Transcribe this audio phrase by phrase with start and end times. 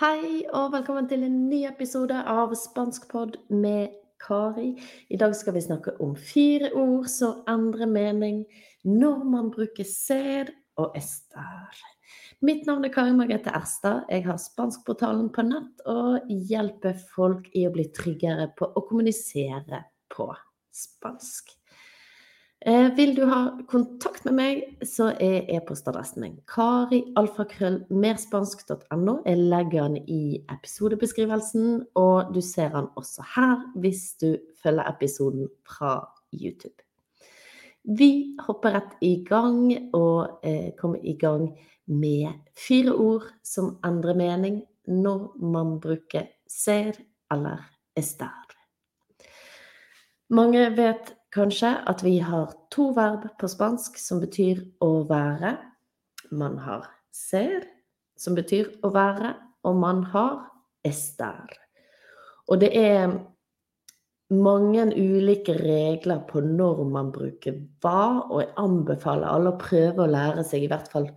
[0.00, 4.70] Hei og velkommen til en ny episode av Spanskpod med Kari.
[5.12, 8.38] I dag skal vi snakke om fire ord som endrer mening
[8.88, 11.84] når man bruker ser og ester.
[12.40, 14.06] Mitt navn er Kari Margrethe Erstad.
[14.08, 19.84] Jeg har Spanskportalen på nett og hjelper folk i å bli tryggere på å kommunisere
[20.16, 20.32] på
[20.72, 21.59] spansk.
[22.66, 29.14] Eh, vil du ha kontakt med meg, så er e-postadressen min karialfakrøllmerspansk.no.
[29.24, 35.48] Jeg legger den i episodebeskrivelsen, og du ser den også her hvis du følger episoden
[35.64, 36.76] fra YouTube.
[37.88, 41.56] Vi hopper rett i gang og eh, kommer i gang
[41.88, 46.92] med fire ord som endrer mening når man bruker ser
[47.32, 47.64] eller
[47.96, 48.28] ester.
[50.28, 55.56] Mange vet kanskje at vi har to verb på spansk som betyr å være.
[56.30, 57.64] Man har ser,
[58.18, 59.34] som betyr å være,
[59.66, 60.46] og man har
[60.86, 61.50] estar.
[62.50, 63.12] Og det er
[64.30, 70.10] mange ulike regler på når man bruker hva, og jeg anbefaler alle å prøve å
[70.10, 71.10] lære seg i hvert fall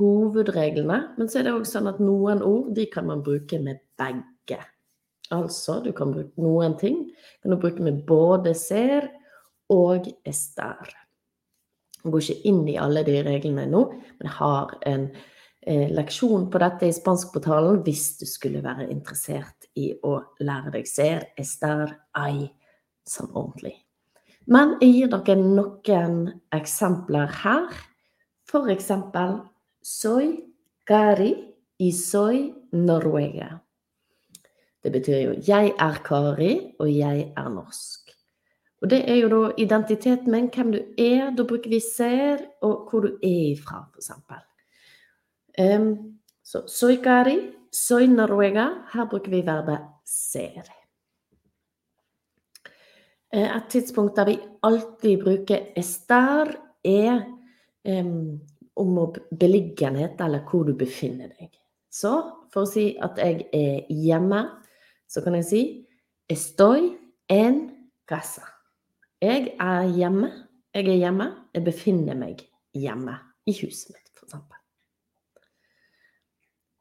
[0.00, 1.00] hovedreglene.
[1.18, 4.60] Men så er det òg sånn at noen ord de kan man bruke med begge.
[5.30, 7.04] Altså, du kan bruke noen ting
[7.42, 9.06] kan du bruke med både ser
[9.70, 10.94] og Ester.
[12.00, 16.48] Jeg går ikke inn i alle de reglene nå, men jeg har en eh, leksjon
[16.52, 21.92] på dette i Spanskportalen hvis du skulle være interessert i å lære deg ser Ester
[22.16, 22.48] ei
[23.08, 23.76] sånn ordentlig.
[24.50, 26.20] Men jeg gir dere noen
[26.56, 27.68] eksempler her.
[28.48, 29.36] For eksempel
[29.84, 30.32] soy
[30.88, 31.34] Gari
[31.80, 33.60] i soy Norwega.
[34.82, 38.09] Det betyr jo 'jeg er Kari, og jeg er norsk'.
[38.80, 41.30] Og det er jo da identiteten min, hvem du er.
[41.36, 44.12] Da bruker vi ser, og hvor du er ifra, f.eks.
[45.60, 45.88] Um,
[46.42, 47.36] så soy cari,
[47.72, 48.66] soy noruega.
[48.94, 50.70] Her bruker vi verbet ser.
[53.32, 56.54] Eh, et tidspunkt der vi alltid bruker estar,
[56.84, 57.26] er
[57.84, 58.40] um,
[58.76, 58.96] om
[59.40, 61.52] beliggenhet, eller hvor du befinner deg.
[61.92, 62.14] Så
[62.50, 64.40] for å si at jeg er hjemme,
[65.10, 65.62] så kan jeg si
[66.30, 66.94] estoy
[67.28, 67.60] en
[68.08, 68.59] casa.
[69.20, 70.30] Jeg er hjemme.
[70.74, 71.26] Jeg er hjemme.
[71.54, 72.40] Jeg befinner meg
[72.76, 73.18] hjemme.
[73.48, 74.36] I huset mitt, f.eks.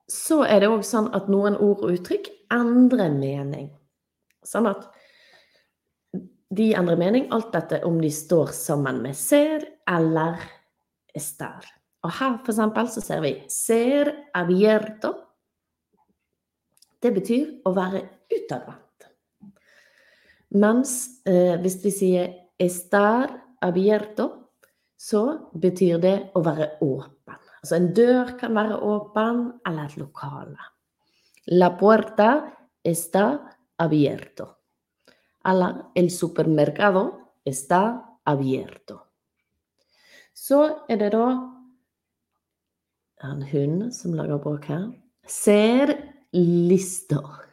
[0.10, 3.70] Så er det òg sånn at noen ord og uttrykk endrer mening.
[4.46, 4.88] Sånn at
[6.50, 10.40] de endrer mening, alt dette om de står sammen med ser eller
[11.16, 11.68] ester.
[12.06, 15.14] Og her eksempel så ser vi ser abierto.
[17.00, 18.89] Det betyr å være utadvendt.
[20.58, 23.30] Mens eh, hvis vi sier 'estar
[23.62, 24.32] abierto',
[24.98, 27.38] så betyr det å være åpen.
[27.62, 30.66] Altså en dør kan være åpen, eller et lokale.
[31.56, 32.52] La puerta
[32.84, 33.40] está
[33.78, 34.48] abierto.
[35.46, 37.06] Eller el supermercado
[37.46, 39.00] está abierto.
[40.34, 41.28] Så er det da
[43.24, 44.88] en hund som lager bråk her.
[45.28, 45.96] Ser
[46.34, 47.49] lister.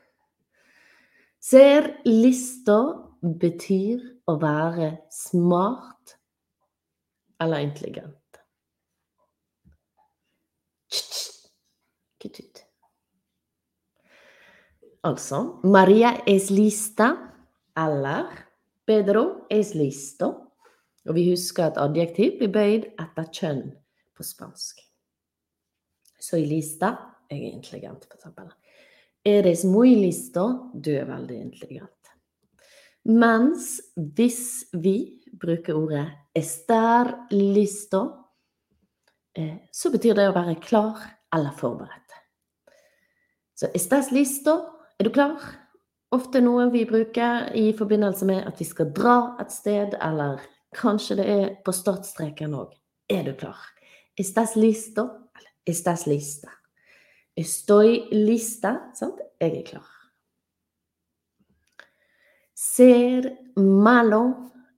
[1.47, 2.79] Ser lista
[3.23, 6.17] betyr å være smart
[7.39, 8.41] eller intelligent.
[12.19, 12.63] Kutt ut.
[15.07, 17.13] Altså Maria es lista
[17.79, 18.33] eller
[18.87, 20.33] Pedro es listo.
[21.07, 23.67] Og vi husker at adjektiv blir bøyd etter kjønn
[24.19, 24.83] på spansk.
[26.19, 26.97] Så i lista
[27.31, 28.51] jeg er intelligent, for eksempel.
[29.27, 30.71] Eres muy listo.
[30.75, 31.93] Du er veldig intelligent.
[33.11, 38.03] Mens hvis vi bruker ordet estar listo,
[39.35, 41.03] eh, så betyr det å være klar
[41.35, 42.15] eller forberedt.
[43.57, 44.55] Så estás listo?
[44.99, 45.43] Er du klar?
[46.15, 50.43] Ofte noe vi bruker i forbindelse med at vi skal dra et sted, eller
[50.77, 52.77] kanskje det er på startstreken òg.
[53.11, 53.59] Er du klar?
[54.15, 55.09] Estás listo?
[55.35, 56.53] Eller estás lista?
[57.37, 58.79] Estoy lista.
[58.97, 59.21] Sant?
[59.41, 59.93] Jeg er klar.
[62.57, 63.29] Ser
[63.61, 64.23] malo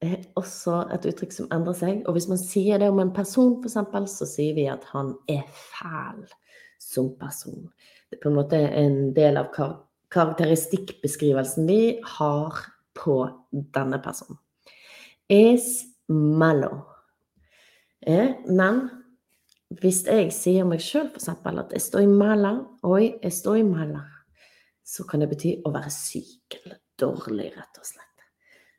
[0.02, 2.00] er også et uttrykk som endrer seg.
[2.06, 5.44] Og hvis man sier det om en person, f.eks., så sier vi at han er
[5.54, 6.24] fæl
[6.82, 7.68] som person.
[8.10, 9.78] Det er på en måte en del av kar
[10.08, 12.56] karakteristikkbeskrivelsen vi har
[12.96, 13.16] på
[13.76, 14.38] denne personen.
[15.28, 16.70] Es malo.
[18.00, 18.86] Eh, men
[19.76, 21.28] hvis jeg sier meg sjøl f.eks.
[21.28, 22.54] at jeg står i mala,
[22.88, 24.04] oi, jeg står i mala,
[24.80, 28.06] så kan det bety å være syk eller dårlig, rett og slett.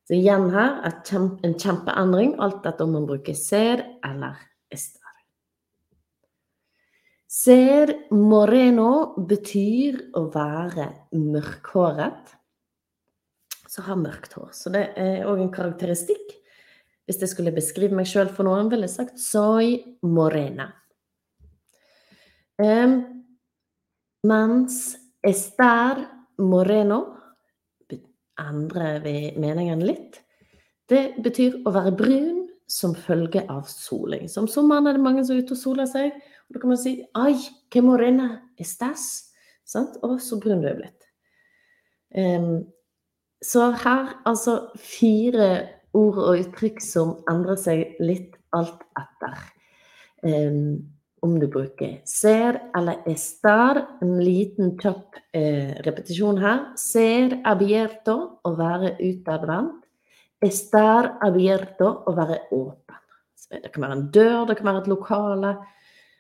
[0.10, 0.80] Så igjen her
[1.14, 4.42] en kjempeendring, alt dette om man bruker ser eller
[4.74, 5.00] ester.
[7.30, 12.34] Ser moreno betyr å være mørkhåret.
[13.70, 14.50] Så har mørkt hår.
[14.58, 16.39] Så det er òg en karakteristikk.
[17.10, 20.68] Hvis jeg skulle beskrive meg sjøl for noen, ville jeg sagt 'soy morena'.
[22.62, 23.24] Um,
[24.30, 24.76] mens
[25.26, 26.04] estar
[26.38, 27.00] moreno
[28.38, 30.20] endrer vi meningen litt.
[30.86, 34.30] Det betyr å være brun som følge av soling.
[34.30, 36.14] Så om sommeren er det mange som er ute og soler seg.
[36.14, 37.34] Og da kan man si 'Ai,
[37.72, 39.34] que morena estás'.
[39.66, 39.98] Sant?
[40.04, 41.10] Og så brun du er blitt.
[42.14, 42.68] Um,
[43.42, 49.38] så her altså fire ord og uttrykk som endrer seg litt alt etter.
[50.24, 50.80] Um,
[51.22, 53.82] om du bruker ser eller estar.
[54.04, 56.62] En liten kjapp eh, repetisjon her.
[56.80, 58.16] Ser abierto
[58.46, 59.84] å være utadvendt.
[60.40, 63.00] Estar abierto å være åpen.
[63.50, 65.52] Det kan være en dør, det kan være et lokale,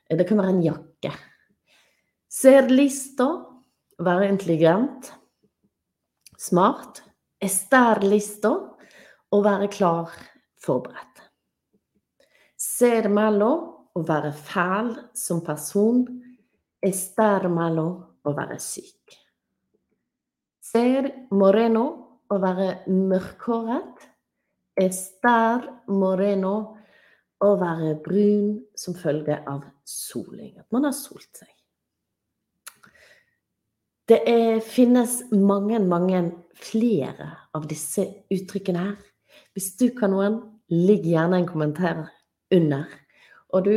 [0.09, 1.11] det kan være en jakke.
[2.29, 3.27] Ser listo
[4.01, 5.11] være intelligent,
[6.41, 7.03] smart.
[7.39, 8.53] Estar listo
[9.33, 10.13] å være klar,
[10.59, 11.23] forberedt.
[12.59, 16.03] Ser mellom å være fæl som person.
[16.83, 19.15] Estar mellom å være syk.
[20.63, 21.85] Ser moreno
[22.29, 24.05] å være mørkhåret.
[24.79, 26.55] Estar moreno
[27.43, 30.59] å være brun som følge av soling.
[30.59, 31.51] At man har solt seg.
[34.09, 36.23] Det er, finnes mange, mange
[36.57, 39.08] flere av disse uttrykkene her.
[39.55, 42.05] Hvis du kan noen, ligg gjerne en kommentar
[42.53, 42.85] under.
[43.53, 43.73] Og du,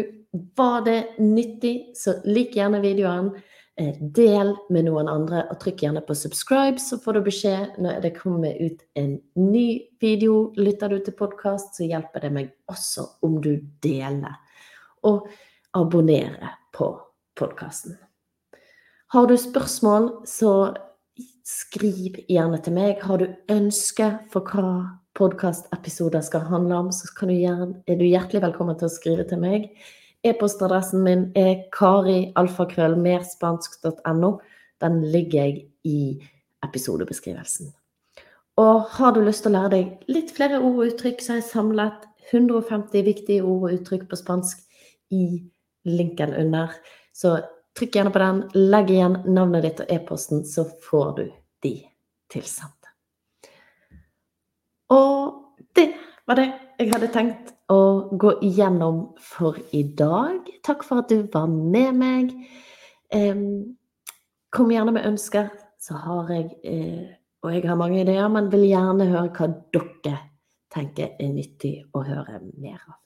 [0.57, 3.33] var det nyttig, så lik gjerne videoen.
[3.81, 8.03] Eh, del med noen andre, og trykk gjerne på subscribe, så får du beskjed når
[8.05, 9.67] det kommer ut en ny
[10.01, 10.53] video.
[10.61, 13.55] Lytter du til podkast, så hjelper det meg også om du
[13.85, 14.37] deler.
[15.09, 15.25] Og
[15.73, 16.93] abonnerer på
[17.37, 17.97] podkasten.
[19.13, 20.75] Har du spørsmål, så
[21.45, 23.01] skriv gjerne til meg.
[23.01, 28.43] Har du ønsker for hva podkastepisoder skal handle om, så du gjerne, er du hjertelig
[28.43, 29.63] velkommen til å skrive til meg.
[30.25, 34.41] E-postadressen min er karialfakrøllmerspansk.no.
[34.83, 36.23] Den ligger jeg i
[36.63, 37.73] episodebeskrivelsen.
[38.61, 41.39] Og har du lyst til å lære deg litt flere ord og uttrykk, så har
[41.41, 41.99] jeg samlet
[42.31, 44.57] 150 viktige ord og uttrykk på spansk
[45.13, 45.25] i
[45.89, 46.69] linken under.
[47.17, 47.29] Så
[47.79, 51.25] trykk gjerne på den, legg igjen navnet ditt og e-posten, så får du
[51.65, 51.75] de
[52.33, 52.82] tilsendt.
[54.93, 55.89] Og det
[56.29, 56.51] var det
[56.81, 57.81] jeg hadde tenkt å
[58.19, 60.49] gå igjennom for i dag.
[60.67, 62.33] Takk for at du var med meg.
[64.53, 65.49] Kom gjerne med ønsker,
[65.81, 70.19] så har jeg eh, Og jeg har mange ideer, men vil gjerne høre hva dere
[70.71, 73.01] tenker er nyttig å høre mer av.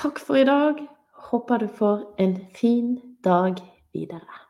[0.00, 0.80] Takk for i dag.
[1.28, 3.60] Håper du får en fin dag
[3.92, 4.45] videre.